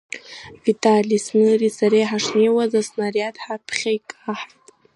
[0.63, 4.67] Витали Смыри сареи ҳашнеиуаз аснариад ҳаԥхьа икаҳауеит.